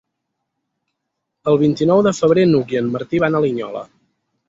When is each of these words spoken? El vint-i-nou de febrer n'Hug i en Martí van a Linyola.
El 1.53 1.61
vint-i-nou 1.65 2.03
de 2.09 2.17
febrer 2.23 2.49
n'Hug 2.55 2.77
i 2.77 2.83
en 2.83 2.91
Martí 2.99 3.25
van 3.29 3.43
a 3.43 3.47
Linyola. 3.49 3.89